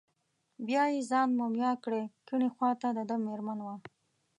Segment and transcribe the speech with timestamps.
[0.67, 3.75] بیا یې ځان مومیا کړی، کیڼې خواته دده مېرمن وه.